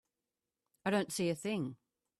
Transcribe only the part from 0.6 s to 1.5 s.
I don't see a